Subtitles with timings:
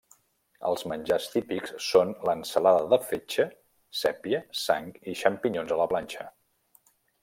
[0.69, 3.47] Els menjars típics són l'ensalada de fetge,
[4.03, 6.31] sèpia, sang i xampinyons a la planxa.